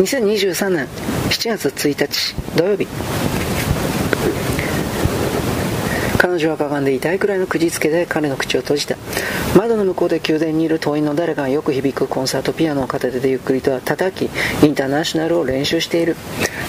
[0.00, 0.86] 2023年
[1.28, 2.86] 7月1日土曜日。
[6.16, 8.96] 彼女はかがんで痛いくらいのくじつけで彼の口を閉じた。
[9.54, 14.30] 窓の向こうで宮殿にいる党員の誰かがよく響くコンサートピアノを片手でゆっくりと叩き
[14.64, 16.16] インターナショナルを練習している。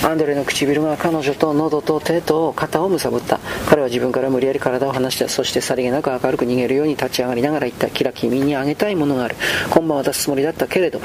[0.04, 3.21] アンドレの唇が彼女と喉と手と肩をむさぶ。
[3.21, 3.39] った
[3.70, 5.29] 彼は自分から無理やり体を離した。
[5.29, 7.89] そしてさりげなく明るく逃げるように立ち上がりながら言った。
[7.89, 9.35] キラ君にあげたいものがある。
[9.70, 10.99] 今晩渡すつもりだったけれど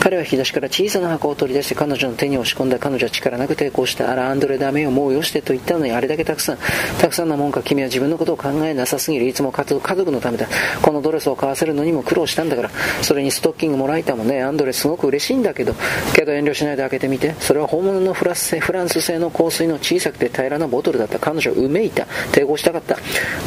[0.00, 6.58] 彼は引き出しから小さな箱を取り出して彼女の手に押し込んだ彼女は力なく抵抗したあらアンドレダメよもうよしてと言ったのにあれだけたくさん。
[7.00, 9.26] たくさんなもんか君は自分のことを考えなさすぎる。
[9.26, 10.46] いつも家族のためだ。
[10.82, 12.70] このドレスを買わせるのにも苦労したんだから。
[13.02, 14.42] それにストッキングもらえたもんね。
[14.42, 15.74] アンドレすごく嬉しいんだけど。
[16.14, 17.34] けど遠慮しないで開けてみて。
[17.38, 22.04] それは本物のフラスフランス製の香水の小さくて平らなボトルだった彼女はうめいた。
[22.32, 22.96] 抵抗したかった。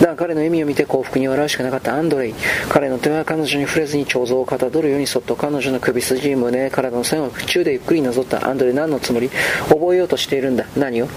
[0.01, 1.95] だが彼の笑みを見て幸福に笑うしかなかった。
[1.95, 2.35] アンドレイ。
[2.69, 5.35] 彼の手は彼女に触れずに彫像をかたどるようにそっと。
[5.35, 8.47] 彼女の首筋胸体の線を府中でゆっくりなぞった。
[8.47, 9.29] アンドレイ何のつもり？
[9.69, 10.65] 覚えようとしているんだ。
[10.77, 11.07] 何を？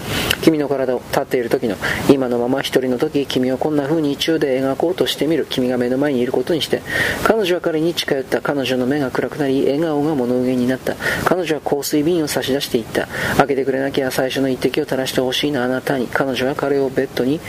[0.41, 1.75] 君の体を立っている時の。
[2.09, 5.45] 今のまま一人の時君をこんな風に中で描こうとしてみる。
[5.49, 6.81] 君が目の前にいることにして。
[7.23, 8.41] 彼女は彼に近寄った。
[8.41, 10.95] 彼女の目が暗くなり笑顔が物憂げになった。
[11.25, 13.07] 彼女は香水瓶を差し出していった。
[13.37, 17.39] 開けてくれなきゃ最初の一滴を垂らしてほしいなあなたに彼女は彼をベッドに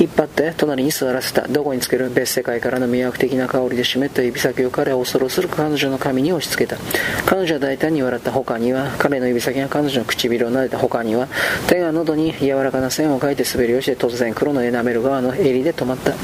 [0.00, 1.46] 引っ張って隣に座らせた。
[1.46, 2.10] どこにつける？
[2.10, 6.80] 別世界からの魅惑的な香りで湿った指先を彼は恐る恐る彼女の髪に押し付けた。
[7.26, 11.28] 彼女は大胆に笑った他には彼の指先が彼女の唇を撫でた他には
[11.68, 16.14] 手が喉に柔らかな線を描いて滑り落ちて突然黒のエナメル側の襟で止まった。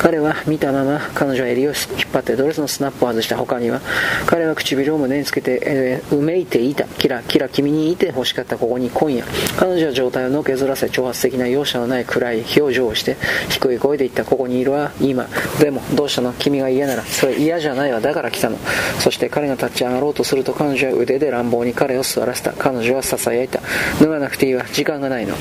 [0.00, 1.76] 彼は見たまま彼女は襟を引っ
[2.12, 3.82] 張ってドレスのスナップを外した他には
[4.26, 6.86] 彼は唇を胸につけて、え、うめいていた。
[6.86, 9.24] キラキラ君にいて欲しかったここに今夜
[9.56, 13.16] 彼女は状態をのけずらせ挑発的な容赦のない暗い表情をして
[13.48, 14.26] 低い声で言った。
[14.26, 14.92] ここにいるわ。
[15.00, 15.26] 今。
[15.58, 16.34] でもどうしたの？
[16.34, 18.02] 君が嫌ならそれ嫌じゃないわ。
[18.02, 18.58] だから来たの。
[18.98, 22.52] そして彼が立ち上がろうとすると彼女は腕で乱暴に彼を座らせた。
[22.52, 23.62] 彼女は囁いた。
[24.00, 24.66] 脱がなくていいわ。
[24.70, 25.34] 時間がないの。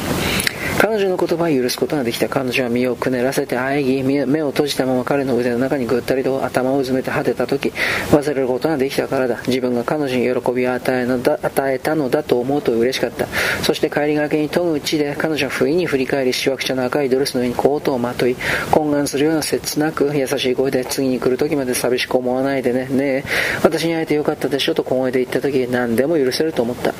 [0.79, 2.29] 彼女の言葉を許すことができた。
[2.29, 7.73] 彼女は身をくねらせてあえぎ目を閉じたまま彼の腕の中にぐったりと頭をうずめて果てた時
[8.11, 9.41] 忘れることができたからだ。
[9.47, 13.27] 自分が彼女に喜びを与えのだ与えたのだと思うと嬉しかった。
[13.63, 18.35] そして帰りがけに研ぐ地で彼女は不意に振り返りしわくちゃの赤いドレスの上にコートをまとい
[18.71, 22.87] 懇願するような切なく優しい声で次に来る時まで寂しく思わないでね。
[22.87, 23.23] ねえ
[23.63, 26.93] 私に会えてよかったでしょと小声で言った時何でも許せると思った。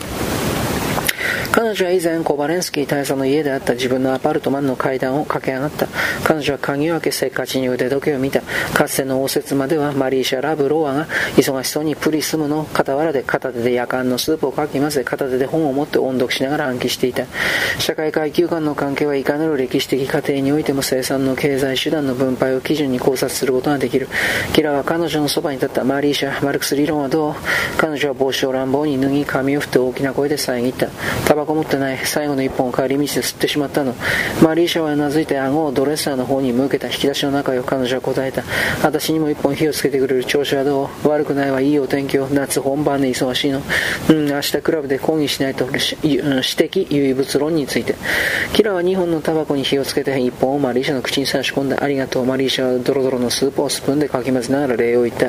[1.58, 5.88] 彼女は以前コバレンスキー大佐の家であった自分のアパルトマンの階段を駆け上がった。
[6.24, 8.44] 彼女は鍵を開けせっかちに腕時計を見た。
[8.76, 17.26] かつての応接まではマリーシャ・ラブロワが忙しそうにプリスムの傍らで片手で夜間のスープをかき混ぜ片手で本を持って音読しながら暗記していた。
[17.80, 24.10] 社会階級間の関係はいかなる歴史的過程においても生産の経済手段の分配を基準に考察することができる。
[24.54, 25.84] キラは彼女のそばに立った。
[25.84, 27.34] マリーシャ・マルクス理論はどう？
[27.80, 30.90] 彼女は帽子を乱暴に脱ぎ髪を振って大きな声で遮った。
[31.26, 33.96] タバコ持ってない最後の一本を帰り道で吸ってしまったの。
[34.44, 38.44] マリーシャはうなずいて顎をドレッサーの方に向けた引き出しの中よ彼女は答えた。
[38.84, 41.08] 私にも一本火をつけてくれる調子はどう？
[41.08, 42.28] 悪くないわいいお天気を。
[42.28, 43.62] 夏本番で忙しいの。
[44.10, 45.66] うん明日クラブで抗議しないと。
[45.66, 47.96] 指摘唯物論について。
[48.54, 50.60] キラは2本のタバコに火をつけて一本を。
[50.60, 51.84] マリーシャの口に差し込んだ。
[51.84, 52.26] ありがとう。
[52.26, 55.28] マリーシャはドロドロのスープをスプーンでかき混ぜながら礼を言った。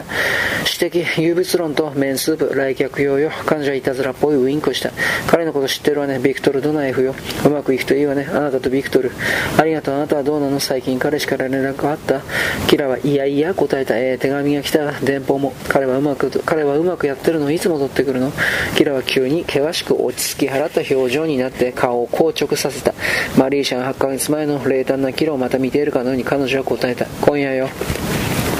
[0.80, 3.30] 指摘唯物論と麺スープ来客用よ。
[3.46, 4.90] 彼女はいたずらっぽいウインクした。
[5.26, 7.14] 彼のこと知ってるわねビクトル・ドナエフよ。
[7.46, 8.26] うまくいくといいわね。
[8.28, 9.12] あなたとビクトル。
[9.56, 9.94] ありがとう。
[9.94, 10.58] あなたはどうなの？
[10.58, 12.22] 最近彼氏から連絡があった？
[12.66, 13.96] キラはいやいや答えた。
[13.96, 14.90] えー、手紙が来た。
[15.00, 15.52] 電報も。
[15.68, 17.52] 彼はうまく彼はうまくやってるの？
[17.52, 18.32] いつも取ってくるの？
[18.76, 22.94] キラは急に険しく落ち着き払った表情になって顔を硬直させた。
[23.36, 27.06] マリーシャが8ヶ月前の冷淡なキラをまた見ているかのように彼女は答えた。
[27.20, 27.68] 今夜よ。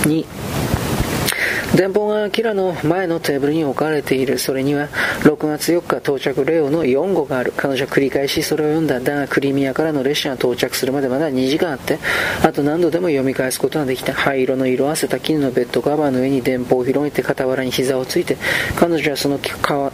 [0.06, 0.26] に。
[1.78, 4.38] 電報がキラの前のテーブルに置かれている。
[4.38, 4.88] それには、
[5.20, 7.52] 6月4日到着レオの4号がある。
[7.56, 8.98] 彼女は繰り返しそれを読んだ。
[8.98, 12.00] だが、クリミアからの列車が到着するまでまだ2時間あって、
[12.42, 14.12] あと何度でも読み返すことができた。
[14.12, 18.38] 灰色の色あせた絹のベッドカバーの上に電報を広げて傍らに膝をついて、
[18.74, 19.38] 彼女はその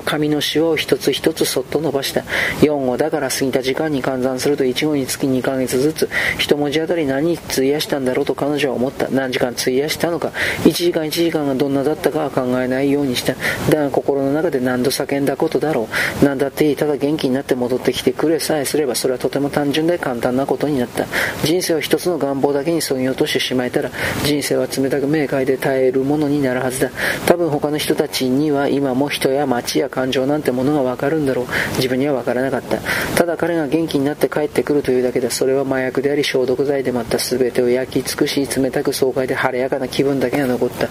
[0.06, 2.22] 紙の紙を一つ一つそっと伸ばした。
[2.62, 6.08] 4号だから過ぎた時間に換算すると1号につき2ヶ月ずつ、
[6.38, 9.10] 一文字あたり何に費やしたんだろうと彼女は思った。
[9.10, 10.32] 何時間費やしたのか。
[10.62, 13.34] 1時間1時間がどんなだったかは考えないようにした。
[13.70, 15.88] だが心の中で何度叫んだことだろ
[16.22, 16.24] う。
[16.24, 16.76] 何だっていい。
[16.76, 21.06] ただ元気になって戻ってきてくれさえすれば、それはとても単純で簡単なことになった。
[21.42, 23.90] 人生を一つの願望だけにそぎ落としてしまえたら、
[24.24, 26.90] 人生は冷たく明快で耐えるものになるはずだ。
[27.26, 31.46] 多分他の人たちには今も人や街や感情なんてものがわかるんだろう。
[31.76, 32.78] 自分にはわからなかった。
[33.16, 40.88] ただ彼が元気になって帰ってくるというだけで、それは麻薬であり消毒剤でまった全てを焼き尽くし、冷たく爽快で晴れやかな気分だけが残った。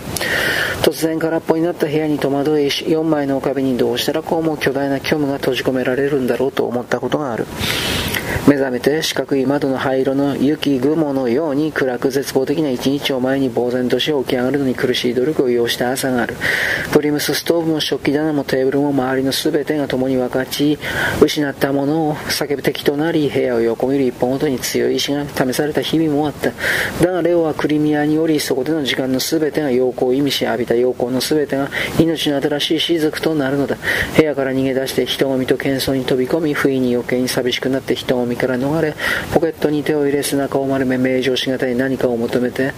[0.81, 7.46] 突然空っぽになった部屋に戸惑いし4枚の壁にどうしたらこうも巨大な虚無が閉じ込められるんだろうと思ったことがある。
[8.48, 16.36] 目覚めて四角い窓の灰色の雪雲のように暗く絶望的な一日を前に呆然とし起き上がるのに苦しい努力を要した朝がある。
[16.92, 20.78] プリムスストーブも食器棚もテーブルも周りの全てが共に分かち
[21.22, 26.52] 失ったものを叫ぶ敵となり部屋を横切る一本ごとに強い意志が試された日々もあった。
[27.04, 33.78] だがレオはクリミアにおりそこでの時間の全てが陽光を意味し浴びた陽光の全てが命の新しい雫となるのだ。
[34.16, 38.95] 部屋から逃げ出して人混みと喧騒に飛び込み不意に余計に寂しくなって人混みから逃れ
[39.33, 42.74] ポケットに手を入れ背中を丸め名状しがたい何かを求めて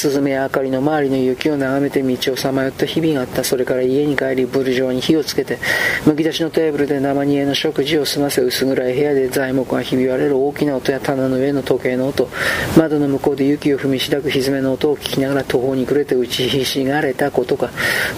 [0.00, 3.44] スズメや明かりの周りの雪を眺めて道をさまよった日々があった。
[3.44, 5.58] それから家に帰りブルジョーに火をつけて
[6.06, 12.28] むき出しのテーブルで生煮えの食事を済ませ薄暗い部屋で材木がひび割れる大きな音や棚の上の時計の音
[12.78, 17.70] 窓の向こうで雪を踏みしだくひずめの音を聞きながら途方に暮れて打ちひしがれたことか。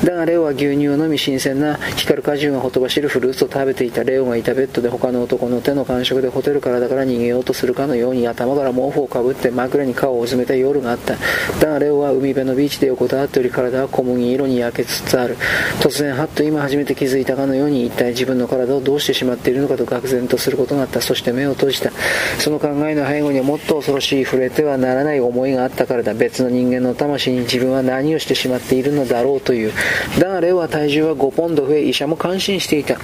[0.05, 4.05] だがレオは牛乳を飲み新鮮な光る果汁がほとばしるフルーツを食べていた。
[4.05, 11.17] レオがいたベッドで他の男の手の感触でホテルからだから逃げようとするかのように頭から毛布をかぶって枕に顔をうずめた夜があった
[11.61, 15.36] だがレオは海辺のビーチで横たわっており体は小麦色に焼けつつある。
[15.80, 21.00] 突然はっと今初めて気づいたかのように一体自分の体をどうしてしまっているのかと愕然とすることがあった。
[21.00, 21.90] そして目を閉じた。
[22.38, 26.14] その考えの背後にはもっと恐ろしい触れてはならない思いがあったからだ。
[26.14, 29.72] 別の人間の魂に自分は何をしてしまっているのだろうという。
[30.18, 32.96] だがレオは体重は5ポンド増え医者も感心していた。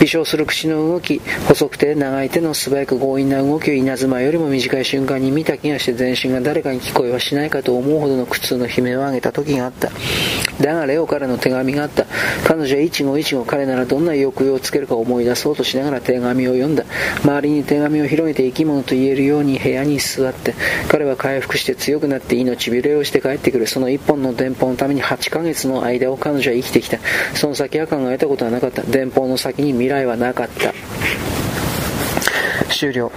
[0.00, 9.90] 微笑する口の動き細くて長い手の素早く強引な動きを稲妻よりも短い瞬間に見た気がして全身が誰かに聞こえはしないかと思うほどの苦痛の悲鳴を上げた時があった。
[10.60, 12.06] だがレオからの手紙があった。
[12.46, 16.84] 彼女は一語一語彼ならどんな抑揚をつけるか思い出そうとしながら手紙を読んだ。
[17.22, 20.54] 周りに手紙を広げて生き物と言えるように部屋に座って。
[20.88, 23.66] 彼は回復して強くなって命びれをして帰ってくる。
[23.66, 26.98] その一本の電報のために8ヶ月の間を彼女は生きてきた。
[27.34, 28.82] その先は考えたことはなかった。
[28.82, 30.72] 電報の先に未来はなかった。
[32.70, 33.10] 終了。